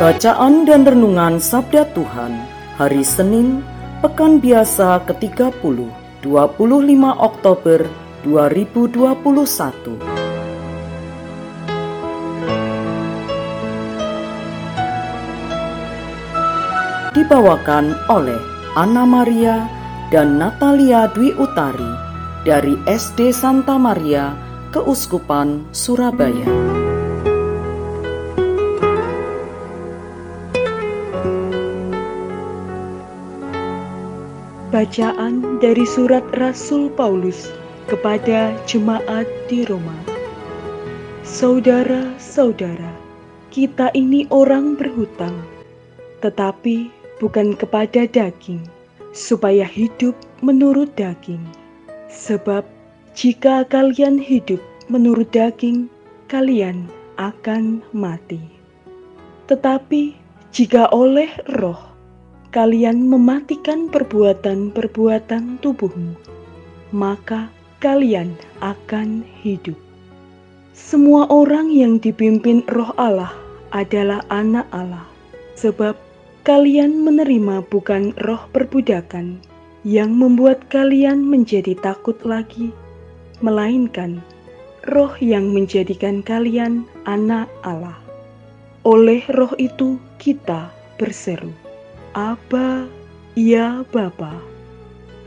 [0.00, 2.32] Bacaan dan Renungan Sabda Tuhan
[2.80, 3.60] Hari Senin,
[4.00, 5.60] Pekan Biasa ke-30,
[6.24, 6.24] 25
[7.20, 7.84] Oktober
[8.24, 8.96] 2021
[17.12, 18.40] Dibawakan oleh
[18.80, 19.68] Anna Maria
[20.08, 21.92] dan Natalia Dwi Utari
[22.48, 24.32] dari SD Santa Maria,
[24.72, 26.88] Keuskupan Surabaya.
[34.80, 37.52] Bacaan dari surat Rasul Paulus
[37.84, 39.92] kepada jemaat di Roma.
[41.20, 42.88] Saudara-saudara,
[43.52, 45.36] kita ini orang berhutang,
[46.24, 46.88] tetapi
[47.20, 48.64] bukan kepada daging,
[49.12, 51.44] supaya hidup menurut daging.
[52.08, 52.64] Sebab
[53.12, 55.92] jika kalian hidup menurut daging,
[56.32, 56.88] kalian
[57.20, 58.40] akan mati.
[59.44, 60.16] Tetapi
[60.56, 61.28] jika oleh
[61.60, 61.89] roh
[62.50, 66.18] kalian mematikan perbuatan-perbuatan tubuhmu,
[66.90, 67.46] maka
[67.78, 69.78] kalian akan hidup.
[70.74, 73.30] Semua orang yang dipimpin roh Allah
[73.70, 75.06] adalah anak Allah,
[75.54, 75.94] sebab
[76.42, 79.38] kalian menerima bukan roh perbudakan
[79.86, 82.74] yang membuat kalian menjadi takut lagi,
[83.38, 84.18] melainkan
[84.90, 87.94] roh yang menjadikan kalian anak Allah.
[88.82, 91.69] Oleh roh itu kita berseru.
[92.18, 92.90] Aba,
[93.38, 94.34] ya Bapa.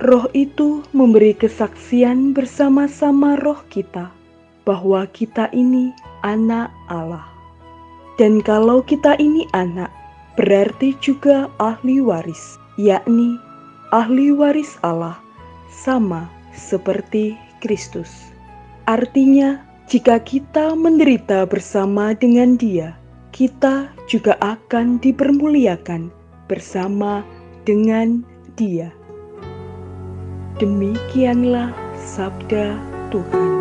[0.04, 4.12] Roh itu memberi kesaksian bersama-sama roh kita
[4.68, 5.96] bahwa kita ini
[6.28, 7.24] anak Allah.
[8.20, 9.88] Dan kalau kita ini anak,
[10.36, 13.40] berarti juga ahli waris, yakni
[13.96, 15.16] ahli waris Allah,
[15.72, 18.12] sama seperti Kristus.
[18.92, 22.92] Artinya, jika kita menderita bersama dengan Dia,
[23.32, 27.24] kita juga akan dipermuliakan bersama
[27.64, 28.24] dengan
[28.60, 28.92] Dia.
[30.62, 32.78] Demikianlah sabda
[33.10, 33.52] Tuhan.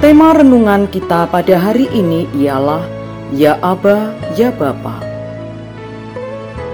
[0.00, 2.82] Tema renungan kita pada hari ini ialah
[3.36, 4.98] Ya Aba, Ya Bapa.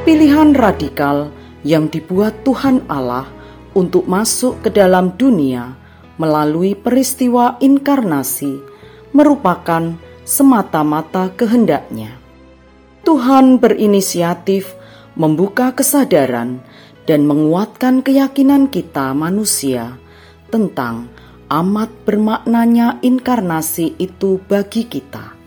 [0.07, 1.35] Pilihan radikal
[1.67, 3.36] yang dibuat Tuhan Allah
[3.77, 5.77] untuk masuk ke dalam dunia
[6.17, 8.57] melalui peristiwa inkarnasi
[9.13, 9.93] merupakan
[10.25, 12.17] semata-mata kehendaknya.
[13.05, 14.73] Tuhan berinisiatif
[15.15, 16.65] membuka kesadaran
[17.07, 19.95] dan menguatkan keyakinan kita manusia
[20.51, 21.07] tentang
[21.47, 25.39] amat bermaknanya inkarnasi itu bagi kita,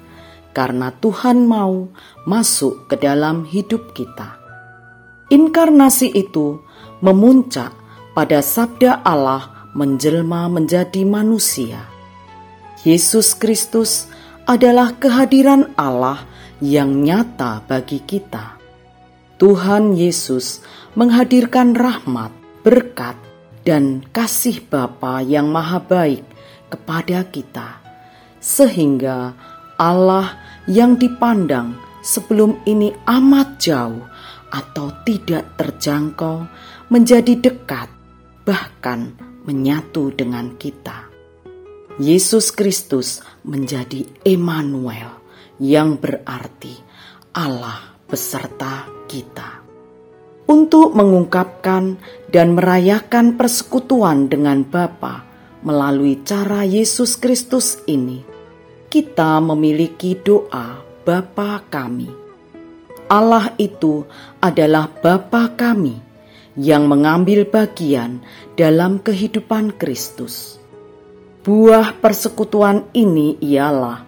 [0.56, 1.92] karena Tuhan mau
[2.24, 4.40] masuk ke dalam hidup kita.
[5.28, 6.64] Inkarnasi itu
[7.04, 7.76] memuncak
[8.14, 11.86] pada sabda Allah menjelma menjadi manusia.
[12.82, 14.08] Yesus Kristus
[14.50, 16.26] adalah kehadiran Allah
[16.64, 18.58] yang nyata bagi kita.
[19.40, 20.60] Tuhan Yesus
[20.98, 22.34] menghadirkan rahmat,
[22.66, 23.16] berkat,
[23.64, 26.26] dan kasih Bapa yang maha baik
[26.68, 27.80] kepada kita,
[28.42, 29.32] sehingga
[29.80, 30.36] Allah
[30.68, 34.04] yang dipandang sebelum ini amat jauh
[34.50, 36.48] atau tidak terjangkau
[36.90, 37.99] menjadi dekat
[38.50, 39.14] bahkan
[39.46, 41.06] menyatu dengan kita.
[42.02, 45.22] Yesus Kristus menjadi Emmanuel
[45.62, 46.74] yang berarti
[47.38, 49.62] Allah beserta kita.
[50.50, 52.02] Untuk mengungkapkan
[52.34, 55.22] dan merayakan persekutuan dengan Bapa
[55.62, 58.26] melalui cara Yesus Kristus ini,
[58.90, 62.10] kita memiliki doa Bapa kami.
[63.14, 64.10] Allah itu
[64.42, 66.09] adalah Bapa kami
[66.58, 68.24] yang mengambil bagian
[68.58, 70.58] dalam kehidupan Kristus.
[71.46, 74.06] Buah persekutuan ini ialah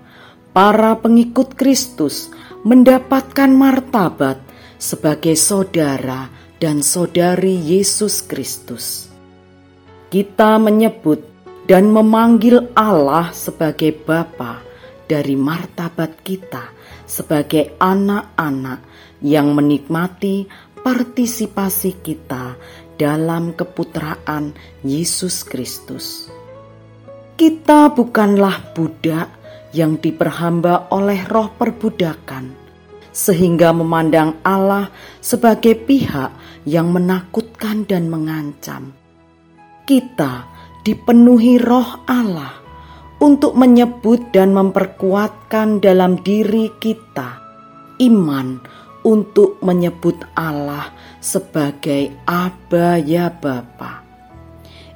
[0.52, 2.30] para pengikut Kristus
[2.62, 4.38] mendapatkan martabat
[4.78, 6.30] sebagai saudara
[6.62, 9.10] dan saudari Yesus Kristus.
[10.12, 11.24] Kita menyebut
[11.66, 14.60] dan memanggil Allah sebagai Bapa
[15.08, 16.68] dari martabat kita
[17.08, 18.80] sebagai anak-anak
[19.22, 20.48] yang menikmati
[20.82, 22.58] partisipasi kita
[22.98, 26.30] dalam keputraan Yesus Kristus.
[27.38, 29.30] Kita bukanlah budak
[29.74, 32.54] yang diperhamba oleh roh perbudakan,
[33.10, 34.94] sehingga memandang Allah
[35.24, 36.30] sebagai pihak
[36.70, 38.94] yang menakutkan dan mengancam.
[39.90, 40.46] Kita
[40.86, 42.62] dipenuhi roh Allah
[43.22, 47.42] untuk menyebut dan memperkuatkan dalam diri kita
[48.02, 48.58] iman
[49.06, 54.02] untuk menyebut Allah sebagai Aba ya Bapa.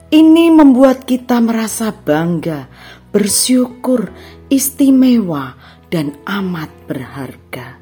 [0.10, 2.70] Ini membuat kita merasa bangga,
[3.10, 4.14] bersyukur,
[4.48, 5.58] istimewa,
[5.90, 7.82] dan amat berharga.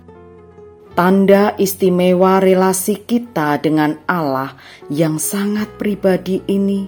[0.93, 4.53] Tanda istimewa relasi kita dengan Allah
[4.93, 6.85] yang sangat pribadi ini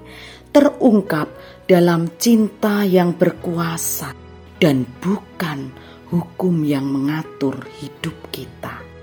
[0.54, 1.26] terungkap
[1.66, 4.14] dalam cinta yang berkuasa
[4.62, 5.74] dan bukan
[6.14, 8.95] hukum yang mengatur hidup kita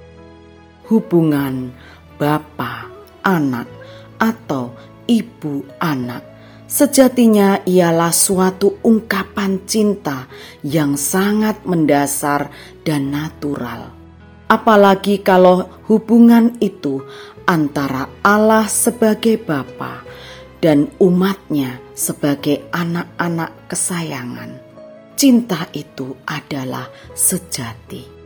[0.88, 1.74] hubungan
[2.16, 2.88] bapa
[3.22, 3.66] anak
[4.18, 4.74] atau
[5.06, 6.32] ibu anak
[6.72, 10.24] sejatinya ialah suatu ungkapan cinta
[10.64, 12.48] yang sangat mendasar
[12.80, 13.92] dan natural.
[14.48, 17.04] Apalagi kalau hubungan itu
[17.44, 20.00] antara Allah sebagai Bapa
[20.64, 24.56] dan umatnya sebagai anak-anak kesayangan.
[25.16, 28.21] Cinta itu adalah sejati.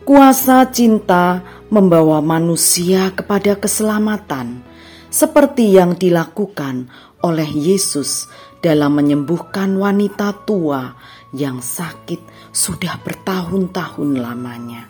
[0.00, 4.64] Kuasa cinta membawa manusia kepada keselamatan,
[5.12, 6.88] seperti yang dilakukan
[7.20, 8.24] oleh Yesus
[8.64, 10.96] dalam menyembuhkan wanita tua
[11.36, 12.16] yang sakit
[12.48, 14.88] sudah bertahun-tahun lamanya.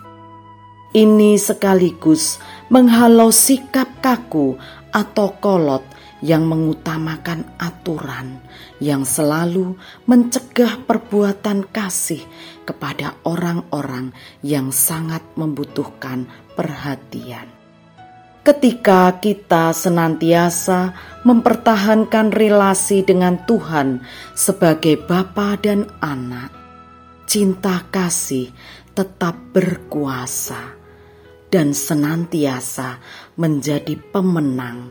[0.94, 2.38] Ini sekaligus
[2.70, 4.62] menghalau sikap kaku
[4.94, 5.82] atau kolot
[6.20, 8.40] yang mengutamakan aturan,
[8.80, 12.24] yang selalu mencegah perbuatan kasih
[12.68, 14.12] kepada orang-orang
[14.44, 17.48] yang sangat membutuhkan perhatian.
[18.40, 20.96] Ketika kita senantiasa
[21.28, 24.00] mempertahankan relasi dengan Tuhan
[24.32, 26.48] sebagai Bapa dan Anak,
[27.28, 28.48] cinta kasih
[28.96, 30.72] tetap berkuasa
[31.52, 32.96] dan senantiasa
[33.36, 34.88] menjadi pemenang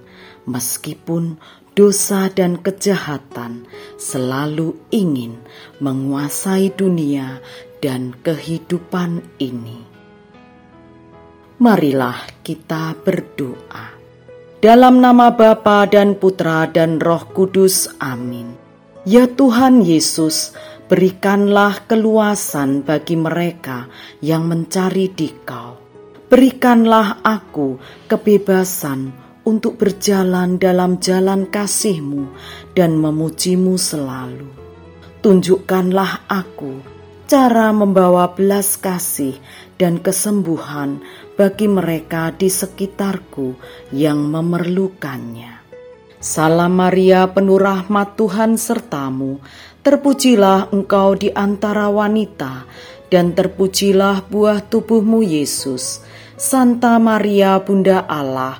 [0.47, 1.39] meskipun
[1.79, 3.63] dosa dan kejahatan
[3.95, 5.39] selalu ingin
[5.79, 7.39] menguasai dunia
[7.79, 9.79] dan kehidupan ini.
[11.59, 13.95] Marilah kita berdoa.
[14.59, 18.51] Dalam nama Bapa dan Putra dan Roh Kudus, amin.
[19.07, 20.51] Ya Tuhan Yesus,
[20.91, 23.87] berikanlah keluasan bagi mereka
[24.19, 25.79] yang mencari Dikau.
[26.27, 27.79] Berikanlah aku
[28.11, 32.29] kebebasan untuk berjalan dalam jalan kasih-Mu
[32.77, 34.45] dan memujimu selalu.
[35.25, 39.37] Tunjukkanlah aku cara membawa belas kasih
[39.81, 41.01] dan kesembuhan
[41.33, 43.57] bagi mereka di sekitarku
[43.89, 45.61] yang memerlukannya.
[46.19, 49.39] Salam Maria penuh rahmat Tuhan sertamu,
[49.87, 52.67] terpujilah engkau di antara wanita,
[53.07, 56.03] dan terpujilah buah tubuhmu Yesus.
[56.35, 58.59] Santa Maria Bunda Allah,